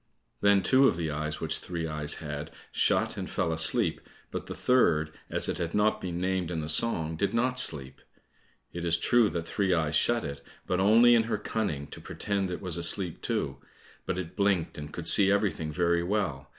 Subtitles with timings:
[0.39, 4.55] Then two of the eyes which Three eyes had, shut and fell asleep, but the
[4.55, 8.01] third, as it had not been named in the song, did not sleep.
[8.73, 12.49] It is true that Three eyes shut it, but only in her cunning, to pretend
[12.49, 13.57] it was asleep too,
[14.07, 16.49] but it blinked, and could see everything very well.